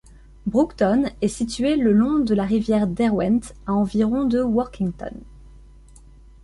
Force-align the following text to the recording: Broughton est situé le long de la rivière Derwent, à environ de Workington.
Broughton 0.47 1.11
est 1.21 1.27
situé 1.27 1.75
le 1.75 1.91
long 1.93 2.17
de 2.17 2.33
la 2.33 2.43
rivière 2.43 2.87
Derwent, 2.87 3.53
à 3.67 3.73
environ 3.73 4.23
de 4.23 4.41
Workington. 4.41 5.11